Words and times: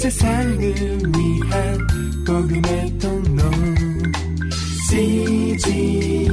세상을 0.00 0.58
위한 0.58 1.78
복음의 2.26 2.98
통로 2.98 3.42
CGM 4.88 6.32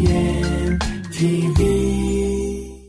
TV 1.11 2.87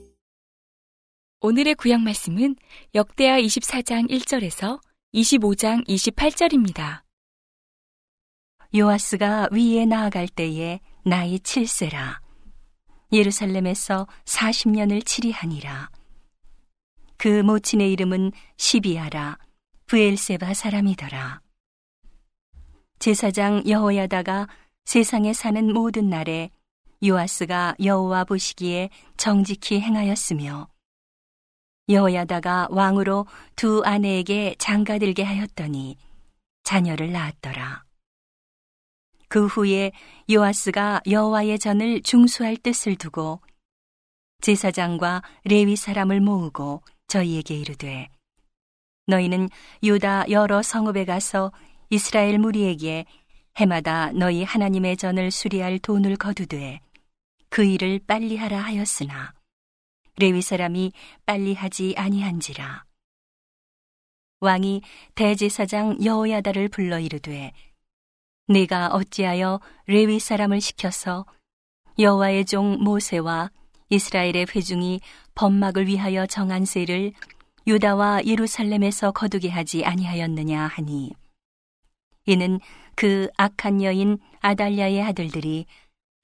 오늘의 1.41 1.75
구약 1.75 2.00
말씀은 2.00 2.54
역대하 2.95 3.41
24장 3.41 4.09
1절에서 4.09 4.79
25장 5.14 5.84
28절입니다. 5.88 7.02
요아스가 8.76 9.48
위에 9.50 9.84
나아갈 9.84 10.29
때에 10.29 10.79
나이 11.04 11.38
7세라. 11.38 12.20
예루살렘에서 13.12 14.06
40년을 14.26 15.04
치리하니라. 15.04 15.90
그 17.16 17.42
모친의 17.42 17.90
이름은 17.95 18.30
시비아라. 18.56 19.38
부엘세바 19.89 20.52
사람이더라. 20.52 21.40
제사장 22.99 23.62
여호야다가 23.67 24.46
세상에 24.85 25.32
사는 25.32 25.72
모든 25.72 26.11
날에 26.11 26.50
요아스가 27.03 27.75
여호와 27.82 28.25
보시기에 28.25 28.90
정직히 29.17 29.81
행하였으며 29.81 30.68
여호야다가 31.89 32.69
왕으로 32.70 33.27
두 33.56 33.83
아내에게 33.83 34.56
장가들게 34.59 35.22
하였더니 35.22 35.97
자녀를 36.64 37.11
낳았더라. 37.11 37.84
그 39.28 39.47
후에 39.47 39.92
요아스가 40.31 41.00
여호와의 41.09 41.59
전을 41.59 42.03
중수할 42.03 42.59
뜻을 42.59 42.97
두고 42.97 43.41
제사장과 44.42 45.23
레위 45.45 45.77
사람을 45.77 46.20
모으고 46.20 46.83
저희에게 47.06 47.55
이르되 47.56 48.11
너희는 49.08 49.48
유다 49.83 50.30
여러 50.30 50.62
성읍에 50.62 51.06
가서 51.06 51.50
이스라엘 51.91 52.39
무리에게 52.39 53.06
해마다 53.56 54.12
너희 54.12 54.45
하나님의 54.45 54.97
전을 54.97 55.31
수리할 55.31 55.78
돈을 55.78 56.17
거두되 56.17 56.81
그 57.48 57.64
일을 57.64 58.01
빨리 58.06 58.36
하라 58.36 58.61
하였으나 58.61 59.33
레위 60.19 60.42
사람이 60.42 60.92
빨리 61.25 61.55
하지 61.55 61.95
아니한지라. 61.97 62.84
왕이 64.41 64.83
대제사장 65.14 66.05
여호야다를 66.05 66.69
불러 66.69 67.01
이르되 67.01 67.53
내가 68.47 68.89
어찌하여 68.89 69.61
레위 69.86 70.20
사람을 70.20 70.61
시켜서 70.61 71.25
여호와의 71.98 72.45
종 72.45 72.79
모세와 72.83 73.51
이스라엘의 73.89 74.47
회중이 74.55 75.01
범막을 75.34 75.86
위하여 75.86 76.27
정한 76.27 76.64
세를 76.64 77.12
유다와 77.69 78.24
예루살렘에서 78.24 79.11
거두게 79.12 79.50
하지 79.50 79.84
아니하였느냐 79.84 80.58
하니 80.69 81.12
이는 82.24 82.61
그 82.94 83.28
악한 83.36 83.83
여인 83.83 84.16
아달랴의 84.41 85.02
아들들이 85.02 85.66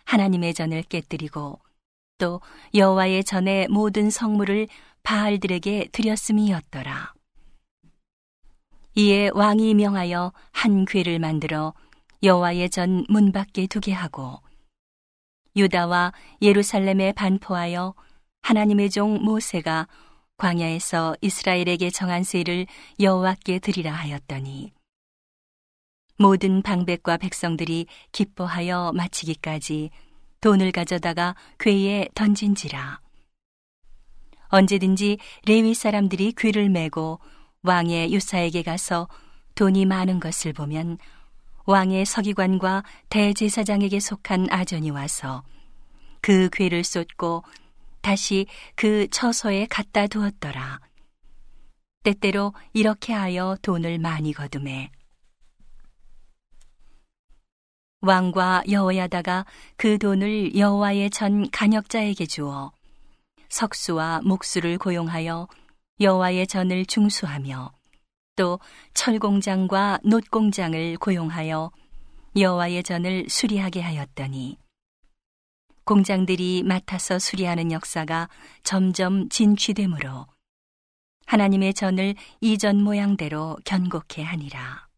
하나님의 0.06 0.54
전을 0.54 0.84
깨뜨리고 0.84 1.60
또 2.16 2.40
여호와의 2.74 3.24
전의 3.24 3.68
모든 3.68 4.08
성물을 4.08 4.68
바알들에게 5.02 5.88
드렸음이었더라. 5.92 7.12
이에 8.94 9.28
왕이 9.34 9.74
명하여 9.74 10.32
한 10.52 10.86
궤를 10.86 11.18
만들어 11.18 11.74
여호와의 12.22 12.70
전 12.70 13.04
문 13.10 13.32
밖에 13.32 13.66
두게 13.66 13.92
하고 13.92 14.40
유다와 15.56 16.14
예루살렘에 16.40 17.12
반포하여 17.12 17.94
하나님의 18.40 18.88
종 18.88 19.22
모세가 19.22 19.88
광야에서 20.36 21.16
이스라엘에게 21.20 21.90
정한 21.90 22.24
세를 22.24 22.66
여호와께 23.00 23.60
드리라 23.60 23.92
하였더니 23.92 24.72
모든 26.16 26.62
방백과 26.62 27.16
백성들이 27.16 27.86
기뻐하여 28.12 28.92
마치기까지 28.94 29.90
돈을 30.40 30.72
가져다가 30.72 31.34
궤에 31.58 32.08
던진지라. 32.14 33.00
언제든지 34.48 35.18
레위 35.46 35.74
사람들이 35.74 36.32
궤를 36.36 36.68
메고 36.68 37.18
왕의 37.62 38.12
유사에게 38.12 38.62
가서 38.62 39.08
돈이 39.54 39.86
많은 39.86 40.20
것을 40.20 40.52
보면 40.52 40.98
왕의 41.66 42.04
서기관과 42.04 42.84
대제사장에게 43.08 43.98
속한 43.98 44.48
아전이 44.50 44.90
와서 44.90 45.42
그 46.20 46.48
궤를 46.52 46.84
쏟고 46.84 47.42
다시 48.04 48.46
그 48.76 49.08
처소에 49.08 49.66
갖다 49.70 50.06
두었더라. 50.06 50.78
때때로 52.02 52.52
이렇게 52.74 53.14
하여 53.14 53.56
돈을 53.62 53.98
많이 53.98 54.34
거둠에 54.34 54.90
왕과 58.02 58.64
여호야다가 58.70 59.46
그 59.78 59.96
돈을 59.96 60.54
여호와의 60.54 61.08
전 61.08 61.50
간역자에게 61.50 62.26
주어 62.26 62.72
석수와 63.48 64.20
목수를 64.22 64.76
고용하여 64.76 65.48
여호와의 65.98 66.46
전을 66.46 66.84
중수하며 66.84 67.72
또 68.36 68.60
철공장과 68.92 70.00
놋공장을 70.04 70.98
고용하여 70.98 71.70
여호와의 72.36 72.82
전을 72.82 73.30
수리하게 73.30 73.80
하였더니 73.80 74.58
공장들이 75.84 76.62
맡아서 76.64 77.18
수리하는 77.18 77.72
역사가 77.72 78.28
점점 78.62 79.28
진취되므로 79.28 80.26
하나님의 81.26 81.74
전을 81.74 82.14
이전 82.40 82.82
모양대로 82.82 83.58
견고케 83.64 84.22
하니라. 84.22 84.88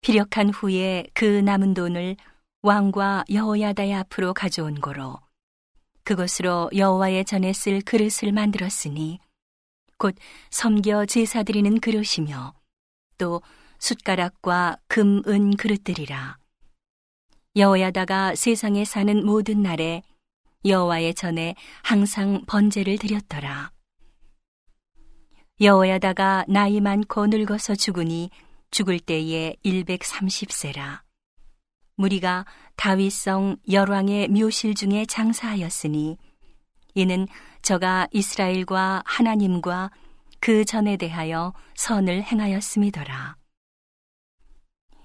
피력한 0.00 0.50
후에 0.50 1.06
그 1.14 1.24
남은 1.24 1.74
돈을 1.74 2.16
왕과 2.62 3.24
여호야다의 3.30 3.94
앞으로 3.94 4.34
가져온 4.34 4.80
고로 4.80 5.18
그것으로 6.04 6.70
여호와의 6.74 7.24
전에 7.24 7.52
쓸 7.52 7.80
그릇을 7.82 8.32
만들었으니 8.32 9.18
곧 9.98 10.14
섬겨 10.50 11.06
제사 11.06 11.42
드리는 11.42 11.80
그릇이며 11.80 12.54
또 13.18 13.42
숟가락과 13.78 14.78
금, 14.86 15.22
은 15.26 15.56
그릇들이라. 15.56 16.37
여호야다가 17.58 18.36
세상에 18.36 18.84
사는 18.84 19.26
모든 19.26 19.62
날에 19.62 20.04
여호와의 20.64 21.14
전에 21.14 21.56
항상 21.82 22.44
번제를 22.46 22.98
드렸더라. 22.98 23.72
여호야다가 25.60 26.44
나이 26.46 26.80
많고 26.80 27.26
늙어서 27.26 27.74
죽으니 27.74 28.30
죽을 28.70 29.00
때에 29.00 29.56
130세라. 29.64 31.00
무리가 31.96 32.46
다윗성 32.76 33.56
열왕의 33.68 34.28
묘실 34.28 34.76
중에 34.76 35.04
장사하였으니 35.06 36.16
이는 36.94 37.26
저가 37.62 38.06
이스라엘과 38.12 39.02
하나님과 39.04 39.90
그 40.38 40.64
전에 40.64 40.96
대하여 40.96 41.52
선을 41.74 42.22
행하였음이더라. 42.22 43.36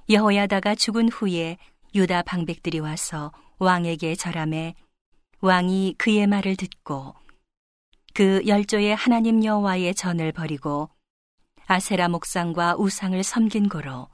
여호야다가 0.07 0.75
죽은 0.75 1.09
후에 1.09 1.57
유다 1.95 2.23
방백들이 2.23 2.79
와서 2.79 3.31
왕에게 3.59 4.15
절함해 4.15 4.75
왕이 5.41 5.95
그의 5.97 6.27
말을 6.27 6.55
듣고 6.55 7.13
그 8.13 8.41
열조의 8.45 8.95
하나님 8.95 9.43
여호와의 9.43 9.93
전을 9.95 10.31
버리고 10.31 10.89
아세라 11.67 12.07
목상과 12.09 12.75
우상을 12.77 13.21
섬긴 13.23 13.69
고로 13.69 14.07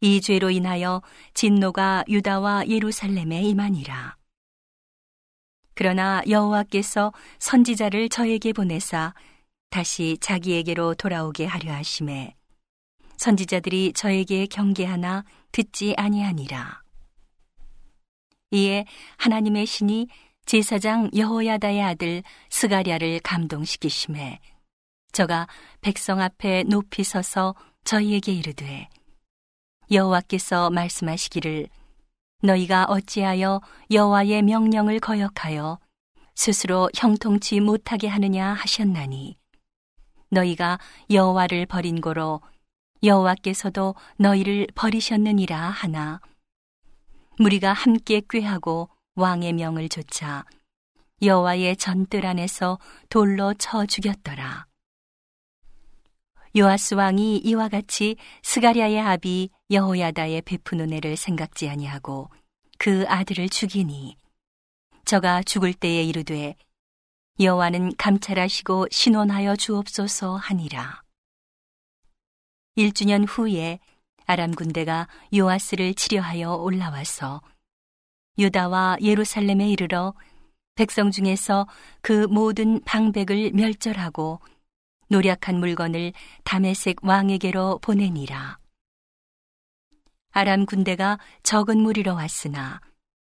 이 0.00 0.20
죄로 0.20 0.50
인하여 0.50 1.02
진노가 1.34 2.04
유다와 2.08 2.68
예루살렘에 2.68 3.42
임하니라. 3.42 4.16
그러나 5.74 6.22
여호와께서 6.28 7.12
선지자를 7.38 8.08
저에게 8.08 8.52
보내사 8.52 9.14
다시 9.68 10.16
자기에게로 10.20 10.94
돌아오게 10.94 11.44
하려 11.46 11.72
하심에 11.72 12.34
선지자들이 13.20 13.92
저에게 13.92 14.46
경계하나 14.46 15.24
듣지 15.52 15.94
아니하니라. 15.98 16.80
이에 18.52 18.86
하나님의 19.18 19.66
신이 19.66 20.08
제사장 20.46 21.10
여호야다의 21.14 21.82
아들 21.82 22.22
스가랴를 22.48 23.20
감동시키심에 23.20 24.40
저가 25.12 25.48
백성 25.82 26.18
앞에 26.18 26.62
높이 26.62 27.04
서서 27.04 27.54
저희에게 27.84 28.32
이르되 28.32 28.88
여호와께서 29.90 30.70
말씀하시기를 30.70 31.68
너희가 32.42 32.86
어찌하여 32.86 33.60
여호와의 33.90 34.40
명령을 34.44 34.98
거역하여 34.98 35.78
스스로 36.34 36.88
형통치 36.96 37.60
못하게 37.60 38.08
하느냐 38.08 38.54
하셨나니 38.54 39.36
너희가 40.30 40.78
여호와를 41.10 41.66
버린 41.66 42.00
고로 42.00 42.40
여호와께서도 43.02 43.94
너희를 44.16 44.66
버리셨느니라 44.74 45.58
하나 45.58 46.20
무리가 47.38 47.72
함께 47.72 48.20
꾀하고 48.28 48.90
왕의 49.14 49.54
명을 49.54 49.88
조차 49.88 50.44
여호와의 51.22 51.76
전뜰 51.76 52.26
안에서 52.26 52.78
돌로 53.08 53.54
쳐 53.54 53.86
죽였더라 53.86 54.66
요아스 56.56 56.94
왕이 56.94 57.38
이와 57.38 57.68
같이 57.68 58.16
스가랴의 58.42 59.00
아비 59.00 59.50
여호야다의 59.70 60.42
베푼 60.42 60.80
은혜를 60.80 61.16
생각지 61.16 61.68
아니하고 61.68 62.28
그 62.78 63.04
아들을 63.06 63.48
죽이니 63.48 64.16
저가 65.04 65.42
죽을 65.42 65.72
때에 65.74 66.02
이르되 66.02 66.56
여호와는 67.38 67.96
감찰하시고 67.96 68.88
신원하여 68.90 69.56
주옵소서 69.56 70.36
하니라. 70.36 71.02
1주년 72.80 73.26
후에 73.28 73.78
아람 74.24 74.52
군대가 74.52 75.06
요아스를 75.36 75.92
치려하여 75.94 76.54
올라와서 76.54 77.42
유다와 78.38 78.96
예루살렘에 79.02 79.68
이르러 79.68 80.14
백성 80.76 81.10
중에서 81.10 81.66
그 82.00 82.26
모든 82.28 82.80
방백을 82.84 83.50
멸절하고 83.52 84.40
노력한 85.08 85.56
물건을 85.60 86.14
다메색 86.44 87.04
왕에게로 87.04 87.80
보내니라. 87.82 88.58
아람 90.30 90.64
군대가 90.64 91.18
적은 91.42 91.78
무리로 91.78 92.14
왔으나 92.14 92.80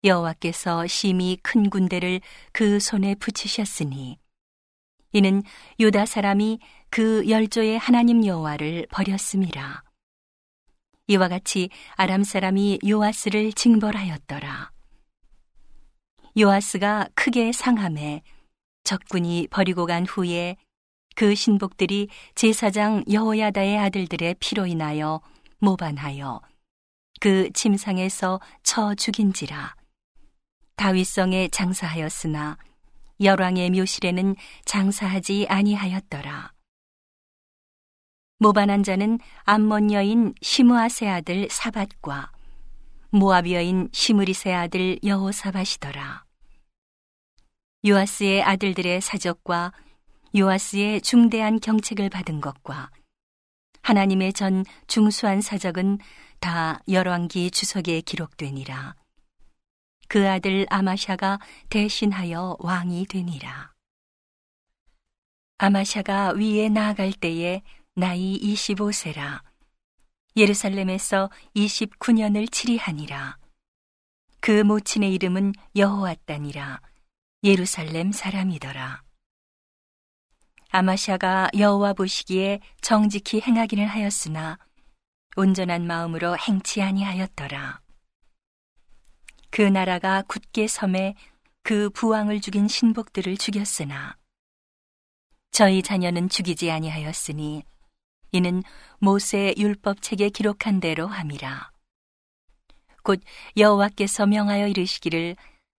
여호와께서 0.04 0.86
심히 0.86 1.38
큰 1.42 1.70
군대를 1.70 2.20
그 2.52 2.78
손에 2.78 3.14
붙이셨으니 3.14 4.18
이는 5.12 5.42
유다 5.78 6.06
사람이 6.06 6.60
그 6.88 7.28
열조의 7.28 7.78
하나님 7.78 8.24
여호와를 8.24 8.86
버렸음이라. 8.90 9.82
이와 11.08 11.28
같이 11.28 11.70
아람 11.96 12.22
사람이 12.22 12.78
요아스를 12.86 13.52
징벌하였더라. 13.52 14.70
요아스가 16.38 17.08
크게 17.14 17.52
상함에 17.52 18.22
적군이 18.84 19.48
버리고 19.50 19.86
간 19.86 20.06
후에 20.06 20.56
그 21.16 21.34
신복들이 21.34 22.08
제사장 22.34 23.04
여호야다의 23.10 23.78
아들들의 23.78 24.36
피로 24.38 24.66
인하여 24.66 25.20
모반하여 25.58 26.40
그 27.20 27.50
침상에서 27.52 28.40
쳐 28.62 28.94
죽인지라 28.94 29.74
다윗성에 30.76 31.48
장사하였으나 31.48 32.56
열왕의 33.20 33.70
묘실에는 33.70 34.36
장사하지 34.64 35.46
아니하였더라 35.48 36.52
모반한 38.38 38.82
자는 38.82 39.18
암몬 39.44 39.92
여인 39.92 40.34
시므아세 40.40 41.08
아들 41.08 41.48
사밧과 41.50 42.32
모압 43.10 43.50
여인 43.50 43.88
시므리세 43.92 44.52
아들 44.52 44.98
여호사밧이더라 45.04 46.24
요아스의 47.86 48.42
아들들의 48.42 49.00
사적과 49.00 49.72
요아스의 50.36 51.00
중대한 51.00 51.60
경책을 51.60 52.10
받은 52.10 52.40
것과 52.40 52.90
하나님의 53.82 54.32
전 54.32 54.64
중수한 54.86 55.40
사적은 55.40 55.98
다 56.38 56.80
열왕기 56.88 57.50
주석에 57.50 58.02
기록되니라. 58.02 58.99
그 60.10 60.28
아들 60.28 60.66
아마샤가 60.70 61.38
대신하여 61.68 62.56
왕이 62.58 63.06
되니라. 63.06 63.72
아마샤가 65.58 66.32
위에 66.32 66.68
나아갈 66.68 67.12
때에 67.12 67.62
나이 67.94 68.36
25세라. 68.42 69.40
예루살렘에서 70.36 71.30
29년을 71.54 72.50
치리하니라. 72.50 73.38
그 74.40 74.64
모친의 74.64 75.14
이름은 75.14 75.52
여호왔다니라. 75.76 76.80
예루살렘 77.44 78.10
사람이더라. 78.10 79.04
아마샤가 80.70 81.50
여호와 81.56 81.92
보시기에 81.92 82.58
정직히 82.80 83.40
행하기는 83.40 83.86
하였으나 83.86 84.58
온전한 85.36 85.86
마음으로 85.86 86.36
행치 86.36 86.82
아니하였더라. 86.82 87.80
그 89.50 89.62
나라가 89.62 90.22
굳게 90.22 90.68
섬에 90.68 91.14
그 91.62 91.90
부왕을 91.90 92.40
죽인 92.40 92.68
신복들을 92.68 93.36
죽였으나 93.36 94.16
저희 95.50 95.82
자녀는 95.82 96.28
죽이지 96.28 96.70
아니하였으니 96.70 97.64
이는 98.32 98.62
모세 98.98 99.52
율법 99.58 100.02
책에 100.02 100.30
기록한 100.30 100.78
대로 100.78 101.08
함이라. 101.08 101.72
곧 103.02 103.20
여호와께서 103.56 104.26
명하여 104.26 104.68
이르시기를 104.68 105.36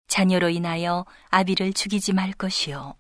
자녀로 0.08 0.50
인하여 0.50 1.06
아비를 1.30 1.72
죽이지 1.72 2.12
말 2.14 2.34
것이요 2.34 2.96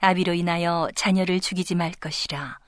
아비로 0.00 0.32
인하여 0.32 0.88
자녀를 0.94 1.40
죽이지 1.40 1.74
말 1.74 1.92
것이라. 1.92 2.58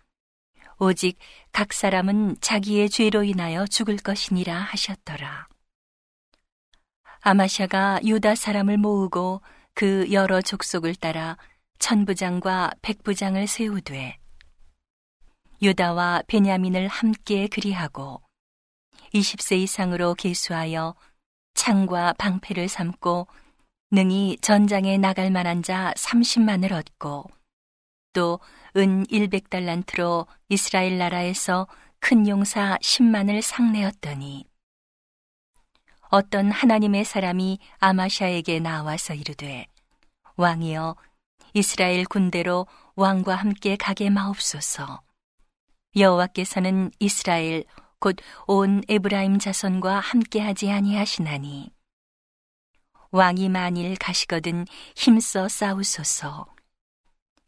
오직 0.78 1.18
각 1.52 1.72
사람은 1.72 2.36
자기의 2.40 2.90
죄로 2.90 3.22
인하여 3.22 3.66
죽을 3.66 3.96
것이니라 3.96 4.54
하셨더라. 4.54 5.51
아마샤가 7.22 8.00
유다 8.04 8.34
사람을 8.34 8.78
모으고 8.78 9.40
그 9.74 10.12
여러 10.12 10.40
족속을 10.40 10.94
따라 10.94 11.36
천부장과 11.78 12.72
백부장을 12.82 13.46
세우되 13.46 14.18
유다와 15.62 16.22
베냐민을 16.26 16.88
함께 16.88 17.48
그리하고 17.48 18.20
20세 19.14 19.58
이상으로 19.58 20.14
계수하여 20.14 20.94
창과 21.54 22.14
방패를 22.14 22.68
삼고 22.68 23.26
능히 23.90 24.38
전장에 24.40 24.98
나갈 24.98 25.30
만한 25.30 25.62
자 25.62 25.92
30만을 25.96 26.72
얻고 26.72 27.30
또 28.12 28.40
은 28.76 29.04
100달란트로 29.04 30.26
이스라엘 30.48 30.96
나라에서 30.96 31.66
큰 32.00 32.26
용사 32.26 32.78
10만을 32.80 33.42
상내었더니 33.42 34.46
어떤 36.12 36.50
하나님의 36.50 37.06
사람이 37.06 37.58
아마샤에게 37.78 38.60
나와서 38.60 39.14
이르되 39.14 39.64
왕이여 40.36 40.94
이스라엘 41.54 42.04
군대로 42.04 42.66
왕과 42.96 43.34
함께 43.34 43.76
가게 43.76 44.10
마옵소서 44.10 45.00
여호와께서는 45.96 46.90
이스라엘 47.00 47.64
곧 47.98 48.16
온 48.46 48.82
에브라임 48.88 49.38
자손과 49.38 50.00
함께 50.00 50.40
하지 50.40 50.70
아니하시나니 50.70 51.70
왕이 53.10 53.48
만일 53.48 53.96
가시거든 53.96 54.66
힘써 54.96 55.48
싸우소서. 55.48 56.46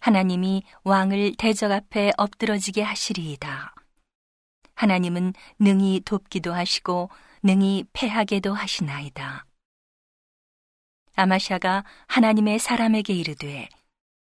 하나님이 0.01 0.63
왕을 0.85 1.35
대적 1.37 1.73
앞에 1.73 2.13
엎드러지게 2.17 2.83
하시리이다. 2.83 3.75
하나님은 4.75 5.33
능히 5.59 6.03
돕기도 6.05 6.55
하시고 6.55 7.11
능히 7.47 7.85
패하게도 7.93 8.55
하시나이다. 8.55 9.45
아마샤가 11.15 11.85
하나님의 12.07 12.59
사람에게 12.59 13.13
이르되 13.13 13.69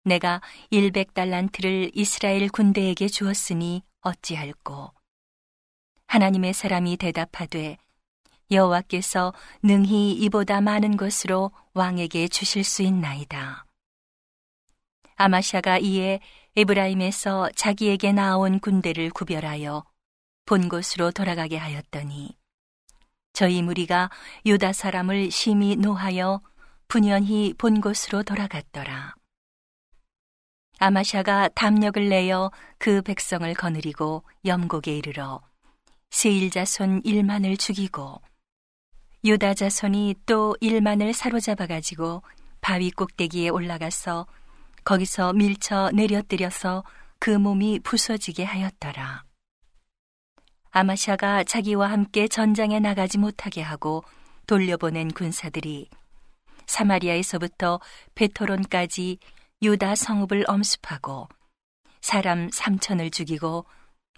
내가 0.03 0.41
100달란트를 0.71 1.91
이스라엘 1.93 2.49
군대에게 2.49 3.09
주었으니 3.09 3.83
어찌할꼬 4.01 4.95
하나님의 6.07 6.55
사람이 6.55 6.97
대답하되 6.97 7.77
여호와께서 8.51 9.35
능히 9.63 10.13
이보다 10.13 10.63
많은 10.63 10.97
것으로 10.97 11.51
왕에게 11.75 12.29
주실 12.29 12.65
수 12.65 12.81
있나이다. 12.81 13.67
아마샤가 15.17 15.77
이에 15.81 16.21
에브라임에서 16.57 17.51
자기에게 17.57 18.13
나온 18.13 18.59
군대를 18.59 19.11
구별하여 19.11 19.85
본 20.47 20.71
곳으로 20.71 21.11
돌아가게 21.11 21.59
하였더니 21.59 22.41
저희 23.43 23.61
무리가 23.61 24.09
유다 24.47 24.73
사람을 24.73 25.33
심히 25.33 25.75
노하여 25.75 26.43
분연히 26.87 27.53
본 27.59 27.81
곳으로 27.81 28.23
돌아갔더라. 28.23 29.17
아마샤가 30.79 31.49
담력을 31.49 32.09
내어 32.09 32.53
그 32.79 33.03
백성을 33.03 33.53
거느리고 33.55 34.23
염곡에 34.45 34.97
이르러 34.97 35.41
세일 36.13 36.53
자손 36.53 37.03
1만을 37.03 37.59
죽이고 37.59 38.23
유다 39.25 39.55
자손이 39.55 40.15
또 40.25 40.57
일만을 40.61 41.13
사로잡아 41.13 41.67
가지고 41.67 42.23
바위 42.61 42.93
꼭대기에 42.93 43.49
올라가서 43.49 44.29
거기서 44.85 45.33
밀쳐 45.33 45.91
내려뜨려서 45.93 46.85
그 47.19 47.31
몸이 47.31 47.81
부서지게 47.81 48.45
하였더라. 48.45 49.25
아마샤가 50.73 51.45
자기와 51.45 51.91
함께 51.91 52.27
전장에 52.27 52.81
나가지 52.81 53.19
못하게 53.19 53.61
하고 53.61 54.03
돌려보낸 54.47 55.13
군사들이 55.13 55.91
사마리아에서부터 56.67 57.79
베토론까지 58.15 59.19
유다 59.61 59.95
성읍을 59.95 60.45
엄습하고 60.49 61.29
사람 62.01 62.49
삼천을 62.51 63.11
죽이고 63.11 63.67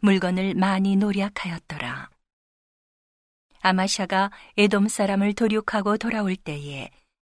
물건을 0.01 0.55
많이 0.55 0.95
노력하였더라. 0.95 2.09
아마샤가 3.61 4.31
에돔 4.57 4.87
사람을 4.87 5.33
도륙하고 5.33 5.97
돌아올 5.97 6.37
때에 6.37 6.91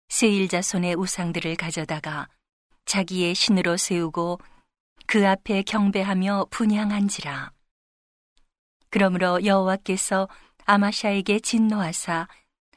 세일 0.08 0.48
자손의 0.48 0.94
우상들을 0.94 1.56
가져다가 1.56 2.28
자기의 2.84 3.34
신으로 3.34 3.76
세우고 3.76 4.38
그 5.06 5.26
앞에 5.26 5.62
경배하며 5.62 6.46
분향한지라. 6.50 7.57
그러므로 8.90 9.44
여호와께서 9.44 10.28
아마샤에게 10.64 11.40
진노하사 11.40 12.28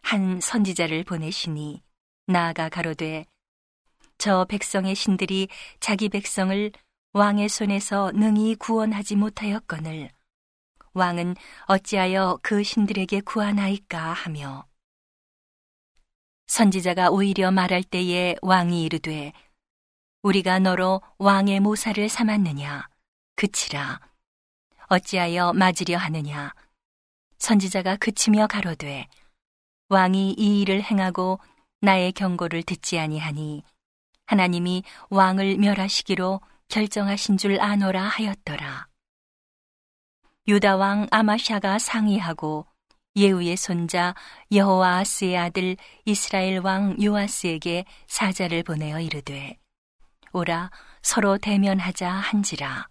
한 0.02 0.40
선지자를 0.42 1.04
보내시니 1.04 1.82
나아가 2.28 2.70
가로되 2.70 3.26
저 4.18 4.46
백성의 4.46 4.96
신들이 4.96 5.48
자기 5.80 6.10
백성을 6.10 6.72
왕의 7.14 7.50
손에서 7.50 8.12
능히 8.14 8.56
구원하지 8.56 9.16
못하였거늘 9.16 10.10
왕은 10.94 11.36
어찌하여 11.66 12.40
그 12.42 12.64
신들에게 12.64 13.22
구하나이까 13.22 14.14
하며 14.14 14.66
선지자가 16.48 17.10
오히려 17.10 17.52
말할 17.52 17.84
때에 17.84 18.36
왕이 18.42 18.84
이르되 18.84 19.32
우리가 20.22 20.60
너로 20.60 21.02
왕의 21.18 21.62
모사를 21.62 22.08
삼았느냐? 22.08 22.88
그치라 23.36 24.11
어찌하여 24.92 25.54
맞으려 25.54 25.98
하느냐 25.98 26.54
선지자가 27.38 27.96
그치며 27.96 28.48
가로되 28.48 29.08
왕이 29.88 30.34
이 30.38 30.62
일을 30.62 30.84
행하고 30.84 31.40
나의 31.80 32.12
경고를 32.12 32.64
듣지 32.64 33.00
아니하니 33.00 33.64
하나님이 34.26 34.84
왕을 35.10 35.58
멸하시기로 35.58 36.42
결정하신 36.68 37.38
줄 37.38 37.60
아노라 37.60 38.04
하였더라. 38.04 38.88
유다 40.48 40.76
왕 40.76 41.08
아마샤가 41.10 41.80
상의하고 41.80 42.66
예후의 43.16 43.58
손자 43.58 44.14
여호와스의 44.52 45.38
아들 45.38 45.78
이스라엘 46.06 46.60
왕 46.60 47.02
요아스에게 47.02 47.86
사자를 48.08 48.64
보내어 48.64 49.00
이르되 49.00 49.58
오라 50.34 50.70
서로 51.02 51.38
대면하자 51.38 52.10
한지라 52.10 52.91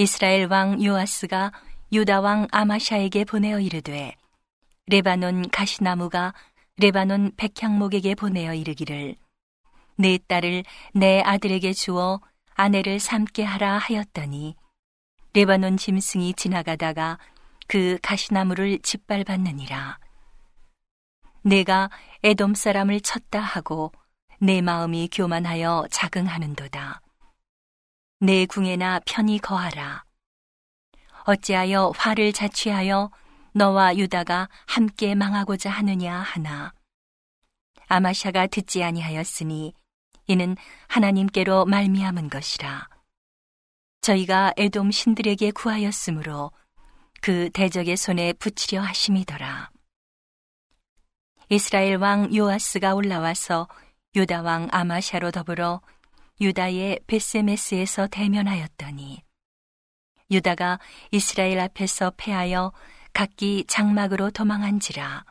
이스라엘 0.00 0.46
왕 0.50 0.82
요아스가 0.82 1.52
유다 1.92 2.22
왕 2.22 2.48
아마샤에게 2.52 3.26
보내어 3.26 3.60
이르되 3.60 4.16
레바논 4.86 5.50
가시나무가 5.50 6.32
레바논 6.78 7.32
백향목에게 7.36 8.14
보내어 8.14 8.54
이르기를 8.54 9.14
내 9.96 10.18
딸을 10.26 10.64
내 10.94 11.20
아들에게 11.20 11.74
주어 11.74 12.18
아내를 12.54 12.98
삼게 12.98 13.44
하라 13.44 13.76
하였더니 13.76 14.56
레바논 15.34 15.76
짐승이 15.76 16.32
지나가다가 16.32 17.18
그 17.66 17.98
가시나무를 18.00 18.78
짓밟았느니라. 18.78 19.98
내가 21.42 21.90
에돔 22.22 22.54
사람을 22.54 23.02
쳤다 23.02 23.38
하고 23.38 23.92
내 24.38 24.62
마음이 24.62 25.10
교만하여 25.12 25.88
자긍하는도다. 25.90 27.02
내 28.22 28.44
궁에나 28.44 29.00
편히 29.06 29.38
거하라. 29.38 30.04
어찌하여 31.24 31.92
화를 31.96 32.34
자취하여 32.34 33.10
너와 33.54 33.96
유다가 33.96 34.50
함께 34.66 35.14
망하고자 35.14 35.70
하느냐 35.70 36.18
하나. 36.18 36.74
아마샤가 37.88 38.46
듣지 38.48 38.84
아니하였으니 38.84 39.72
이는 40.26 40.54
하나님께로 40.88 41.64
말미암은 41.64 42.28
것이라. 42.28 42.88
저희가 44.02 44.52
에돔 44.58 44.90
신들에게 44.90 45.52
구하였으므로 45.52 46.52
그 47.22 47.48
대적의 47.54 47.96
손에 47.96 48.34
붙이려 48.34 48.82
하심이더라. 48.82 49.70
이스라엘 51.48 51.96
왕 51.96 52.34
요아스가 52.34 52.94
올라와서 52.94 53.66
유다 54.14 54.42
왕 54.42 54.68
아마샤로 54.72 55.30
더불어 55.30 55.80
유다의 56.40 57.00
베세메스에서 57.06 58.06
대면하였더니 58.08 59.22
유다가 60.30 60.78
이스라엘 61.10 61.58
앞에서 61.58 62.12
패하여 62.16 62.72
각기 63.12 63.64
장막으로 63.66 64.30
도망한지라. 64.30 65.24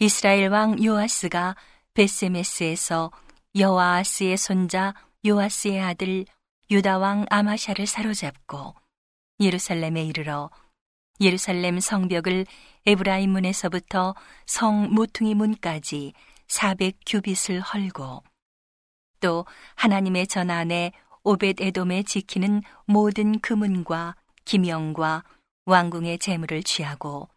이스라엘 0.00 0.48
왕 0.48 0.82
요아스가 0.82 1.56
베세메스에서 1.94 3.10
여호아스의 3.54 4.36
손자 4.36 4.94
요아스의 5.24 5.80
아들 5.80 6.24
유다 6.70 6.98
왕 6.98 7.24
아마샤를 7.30 7.86
사로잡고 7.86 8.74
예루살렘에 9.40 10.02
이르러 10.02 10.50
예루살렘 11.20 11.80
성벽을 11.80 12.46
에브라임 12.86 13.30
문에서부터 13.30 14.14
성 14.46 14.92
모퉁이 14.92 15.34
문까지 15.34 16.12
400 16.48 16.98
규빗을 17.06 17.60
헐고 17.60 18.22
또 19.20 19.46
하나님의 19.74 20.26
전 20.26 20.50
안에 20.50 20.92
오벳 21.22 21.60
에돔에 21.60 22.04
지키는 22.04 22.62
모든 22.84 23.40
금은과 23.40 24.16
기명과 24.44 25.24
왕궁의 25.64 26.18
재물을 26.18 26.62
취하고 26.62 27.28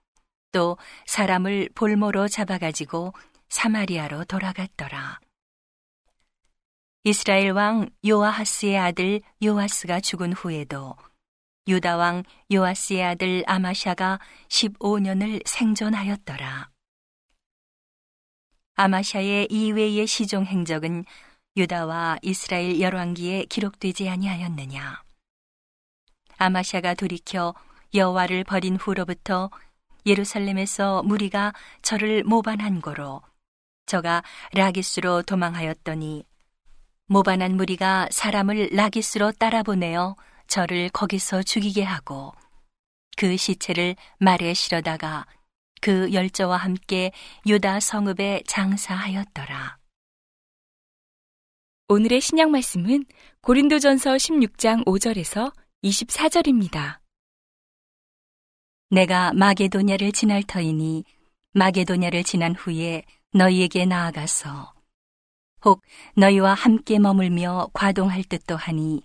또 0.51 0.77
사람을 1.05 1.69
볼모로 1.75 2.27
잡아가지고 2.27 3.13
사마리아로 3.49 4.25
돌아갔더라. 4.25 5.19
이스라엘 7.03 7.51
왕 7.51 7.89
요아하스의 8.05 8.77
아들 8.77 9.21
요아스가 9.43 9.99
죽은 10.01 10.33
후에도 10.33 10.95
유다 11.67 11.97
왕 11.97 12.23
요아스의 12.51 13.03
아들 13.03 13.43
아마샤가 13.47 14.19
15년을 14.49 15.41
생존하였더라. 15.47 16.69
아마샤의 18.75 19.47
이외의 19.49 20.07
시종 20.07 20.45
행적은 20.45 21.05
유다와 21.57 22.19
이스라엘 22.21 22.79
열왕기에 22.79 23.45
기록되지 23.45 24.09
아니하였느냐. 24.09 25.03
아마샤가 26.37 26.93
돌이켜 26.93 27.53
여호와를 27.93 28.43
버린 28.43 28.75
후로부터 28.75 29.49
예루살렘에서 30.05 31.03
무리가 31.03 31.53
저를 31.81 32.23
모반한 32.23 32.81
거로 32.81 33.21
저가 33.87 34.23
라기스로 34.53 35.23
도망하였더니 35.23 36.23
모반한 37.07 37.57
무리가 37.57 38.07
사람을 38.11 38.69
라기스로 38.71 39.31
따라보내어 39.31 40.15
저를 40.47 40.89
거기서 40.89 41.43
죽이게 41.43 41.83
하고 41.83 42.33
그 43.17 43.35
시체를 43.35 43.95
말에 44.19 44.53
실어다가 44.53 45.25
그 45.81 46.13
열저와 46.13 46.57
함께 46.57 47.11
유다 47.47 47.79
성읍에 47.79 48.43
장사하였더라. 48.47 49.78
오늘의 51.91 52.21
신약 52.21 52.51
말씀은 52.51 53.03
고린도전서 53.41 54.11
16장 54.11 54.85
5절에서 54.85 55.51
24절입니다. 55.83 56.99
내가 58.91 59.33
마게도냐를 59.33 60.11
지날 60.11 60.43
터이니 60.43 61.03
마게도냐를 61.53 62.23
지난 62.23 62.53
후에 62.53 63.01
너희에게 63.33 63.87
나아가서 63.87 64.71
혹 65.65 65.81
너희와 66.15 66.53
함께 66.53 66.99
머물며 66.99 67.71
과동할 67.73 68.23
듯도 68.23 68.55
하니 68.55 69.01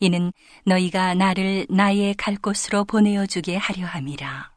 이는 0.00 0.32
너희가 0.64 1.12
나를 1.12 1.66
나의 1.68 2.14
갈 2.14 2.36
곳으로 2.36 2.86
보내어 2.86 3.26
주게 3.26 3.58
하려 3.58 3.84
함이라. 3.84 4.54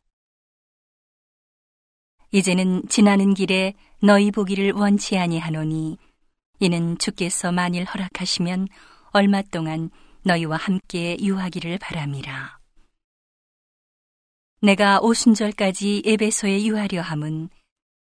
이제는 2.32 2.84
지나는 2.88 3.34
길에 3.34 3.74
너희 4.01 4.32
보기를 4.32 4.72
원치 4.72 5.18
아니하노니 5.18 5.98
이는 6.60 6.98
주께서 6.98 7.51
만일 7.51 7.86
허락하시면 7.86 8.68
얼마 9.12 9.42
동안 9.42 9.89
너희와 10.24 10.58
함께 10.58 11.18
유하기를 11.20 11.78
바람이라. 11.80 12.58
내가 14.62 15.00
오순절까지 15.00 16.04
에베소에 16.06 16.66
유하려 16.66 17.01
함은 17.01 17.50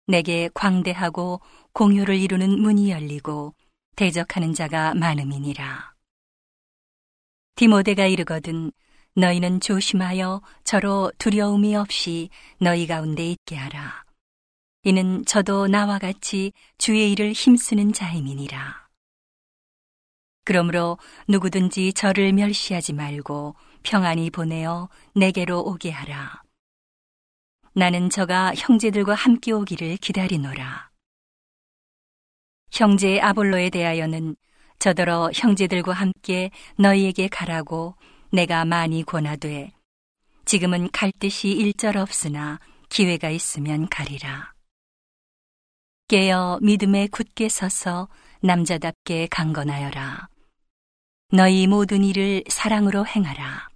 내게 0.09 0.51
광대하고 0.55 1.41
공효를 1.73 2.17
이루는 2.17 2.61
문이 2.61 2.91
열리고 2.91 3.55
대적하는 3.95 4.53
자가 4.53 4.95
많음이니라. 4.95 5.95
디모데가 7.55 8.07
이르거든 8.07 8.73
너희는 9.15 9.61
조심하여 9.61 10.43
저로 10.65 11.13
두려움이 11.19 11.77
없이 11.77 12.29
너희 12.59 12.89
가운데 12.89 13.31
있게 13.31 13.55
하라. 13.55 14.05
이는 14.85 15.25
저도 15.25 15.69
나와 15.69 15.99
같이 15.99 16.53
주의 16.77 17.13
일을 17.13 17.33
힘쓰는 17.33 17.93
자임이니라. 17.93 18.89
그러므로 20.45 20.99
누구든지 21.29 21.93
저를 21.93 22.33
멸시하지 22.33 22.93
말고 22.93 23.55
평안히 23.85 24.29
보내어 24.29 24.89
내게로 25.15 25.61
오게 25.61 25.91
하라. 25.93 26.43
나는 27.75 28.11
저가 28.11 28.55
형제들과 28.57 29.15
함께 29.15 29.53
오기를 29.53 29.99
기다리노라. 29.99 30.91
형제 32.73 33.21
아볼로에 33.21 33.71
대하여는 33.71 34.35
저더러 34.81 35.31
형제들과 35.33 35.93
함께 35.93 36.51
너희에게 36.77 37.29
가라고 37.29 37.95
내가 38.33 38.65
많이 38.65 39.05
권하되 39.05 39.71
지금은 40.45 40.91
갈 40.91 41.13
뜻이 41.13 41.51
일절 41.51 41.97
없으나 41.97 42.59
기회가 42.89 43.31
있으면 43.31 43.89
가리라. 43.89 44.52
깨어 46.13 46.59
믿음에 46.61 47.07
굳게 47.07 47.49
서서 47.49 48.07
남자답게 48.43 49.29
강건하여라. 49.31 50.29
너희 51.31 51.67
모든 51.67 52.05
일을 52.05 52.45
사랑으로 52.51 53.07
행하라. 53.07 53.71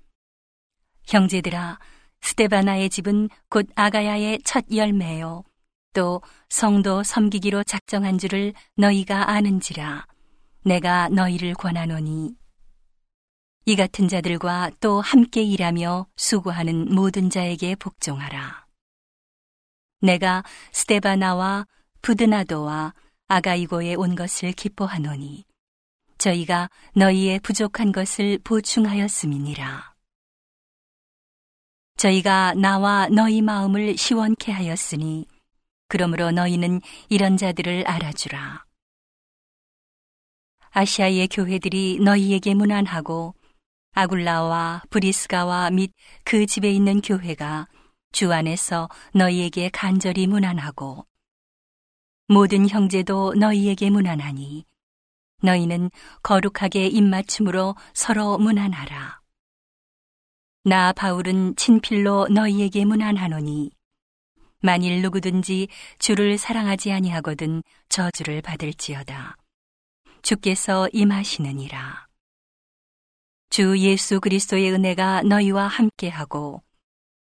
형제들아, 1.06 1.78
스테바나의 2.20 2.90
집은 2.90 3.30
곧 3.48 3.66
아가야의 3.74 4.40
첫 4.44 4.66
열매요. 4.70 5.44
또 5.94 6.20
성도 6.50 7.02
섬기기로 7.02 7.64
작정한 7.64 8.18
줄을 8.18 8.52
너희가 8.76 9.30
아는지라. 9.30 10.04
내가 10.62 11.08
너희를 11.08 11.54
권하노니 11.54 12.34
이 13.64 13.76
같은 13.76 14.08
자들과 14.08 14.72
또 14.80 15.00
함께 15.00 15.42
일하며 15.42 16.06
수고하는 16.16 16.94
모든 16.94 17.30
자에게 17.30 17.76
복종하라. 17.76 18.66
내가 20.02 20.44
스테바나와 20.72 21.66
부드나도와 22.06 22.94
아가이고에 23.26 23.96
온 23.96 24.14
것을 24.14 24.52
기뻐하노니 24.52 25.44
저희가 26.18 26.70
너희의 26.94 27.40
부족한 27.40 27.90
것을 27.90 28.38
보충하였음이니라. 28.44 29.92
저희가 31.96 32.54
나와 32.54 33.08
너희 33.08 33.42
마음을 33.42 33.96
시원케 33.96 34.52
하였으니 34.52 35.26
그러므로 35.88 36.30
너희는 36.30 36.80
이런 37.08 37.36
자들을 37.36 37.88
알아주라. 37.88 38.64
아시아의 40.70 41.26
교회들이 41.26 41.98
너희에게 42.04 42.54
무난하고 42.54 43.34
아굴라와 43.94 44.82
브리스가와 44.90 45.70
및 45.70 45.90
그 46.22 46.46
집에 46.46 46.70
있는 46.70 47.00
교회가 47.00 47.66
주 48.12 48.32
안에서 48.32 48.88
너희에게 49.12 49.70
간절히 49.70 50.28
무난하고 50.28 51.04
모든 52.28 52.68
형제도 52.68 53.34
너희에게 53.34 53.88
무난하니 53.88 54.64
너희는 55.42 55.90
거룩하게 56.24 56.88
입맞춤으로 56.88 57.76
서로 57.94 58.36
무난하라. 58.38 59.20
나 60.64 60.92
바울은 60.92 61.54
친필로 61.54 62.26
너희에게 62.28 62.84
무난하노니 62.84 63.70
만일 64.60 65.02
누구든지 65.02 65.68
주를 66.00 66.36
사랑하지 66.36 66.90
아니하거든 66.90 67.62
저주를 67.88 68.42
받을지어다. 68.42 69.36
주께서 70.22 70.88
임하시느니라. 70.92 72.08
주 73.50 73.78
예수 73.78 74.18
그리스도의 74.18 74.72
은혜가 74.72 75.22
너희와 75.22 75.68
함께하고 75.68 76.65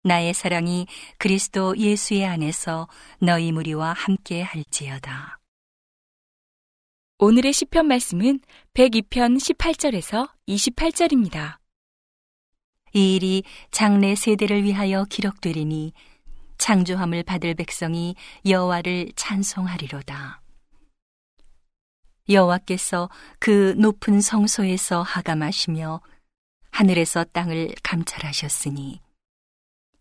나의 0.03 0.33
사랑이 0.33 0.87
그리스도 1.17 1.77
예수의 1.77 2.25
안에서 2.25 2.87
너희 3.19 3.51
무리와 3.51 3.93
함께 3.93 4.41
할지어다. 4.41 5.39
오늘의 7.19 7.53
시편 7.53 7.85
말씀은 7.85 8.39
102편 8.73 9.37
18절에서 9.37 10.27
28절입니다. 10.47 11.57
이 12.93 13.15
일이 13.15 13.43
장래 13.69 14.15
세대를 14.15 14.63
위하여 14.63 15.05
기록되리니 15.05 15.93
창조함을 16.57 17.21
받을 17.23 17.53
백성이 17.53 18.15
여호와를 18.45 19.11
찬송하리로다. 19.15 20.41
여호와께서 22.27 23.09
그 23.39 23.75
높은 23.77 24.19
성소에서 24.19 25.03
하감하시며 25.03 26.01
하늘에서 26.71 27.23
땅을 27.25 27.75
감찰하셨으니 27.83 28.99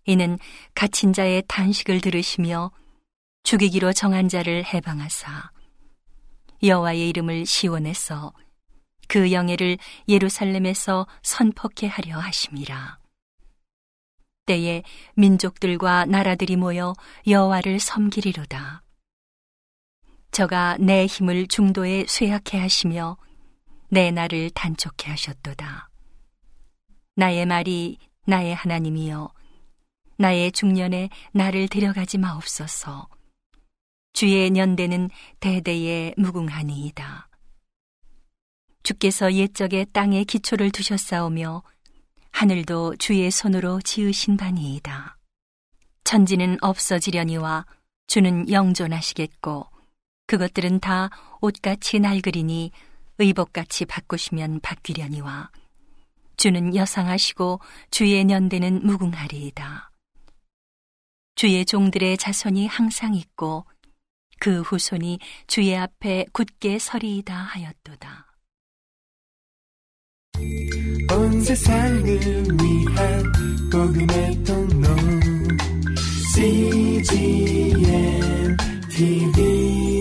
이는 0.06 0.38
갇힌 0.74 1.12
자의 1.12 1.42
탄식을 1.46 2.00
들으시며 2.00 2.70
죽이기로 3.42 3.92
정한 3.92 4.28
자를 4.28 4.64
해방하사 4.64 5.50
여호와의 6.62 7.08
이름을 7.08 7.46
시원해서 7.46 8.32
그 9.08 9.32
영예를 9.32 9.78
예루살렘에서 10.08 11.06
선포케 11.22 11.86
하려 11.86 12.18
하심이라. 12.18 12.98
때에 14.46 14.82
민족들과 15.14 16.04
나라들이 16.06 16.56
모여 16.56 16.94
여호와를 17.26 17.80
섬기리로다. 17.80 18.82
저가 20.30 20.76
내 20.78 21.06
힘을 21.06 21.48
중도에 21.48 22.04
쇠약해 22.06 22.58
하시며 22.58 23.16
내 23.88 24.10
날을 24.10 24.50
단촉해 24.50 25.10
하셨도다. 25.10 25.88
나의 27.16 27.46
말이 27.46 27.98
나의 28.26 28.54
하나님이여 28.54 29.28
나의 30.20 30.52
중년에 30.52 31.08
나를 31.32 31.66
데려가지 31.68 32.18
마옵소서. 32.18 33.08
주의 34.12 34.50
년대는 34.50 35.08
대대에 35.40 36.12
무궁하니이다. 36.18 37.30
주께서 38.82 39.32
옛적에 39.32 39.86
땅에 39.94 40.24
기초를 40.24 40.72
두셨사오며 40.72 41.62
하늘도 42.32 42.96
주의 42.96 43.30
손으로 43.30 43.80
지으신 43.80 44.36
바니이다. 44.36 45.16
천지는 46.04 46.58
없어지려니와 46.60 47.64
주는 48.06 48.50
영존하시겠고 48.50 49.68
그것들은 50.26 50.80
다 50.80 51.08
옷같이 51.40 51.98
낡으리니 51.98 52.72
의복같이 53.16 53.86
바꾸시면 53.86 54.60
바뀌려니와 54.60 55.50
주는 56.36 56.76
여상하시고 56.76 57.60
주의 57.90 58.22
년대는 58.22 58.84
무궁하리이다. 58.84 59.89
주의 61.34 61.64
종들의 61.64 62.18
자손이 62.18 62.66
항상 62.66 63.14
있고 63.14 63.66
그 64.38 64.62
후손이 64.62 65.18
주의 65.46 65.76
앞에 65.76 66.26
굳게 66.32 66.78
서리이다 66.78 67.34
하였도다. 67.34 68.26
온 71.12 71.40
세상을 71.42 72.04
위한 72.04 73.32
복음의 73.70 74.44
통로 74.44 74.88
CGM 76.34 77.76
TV 78.90 79.99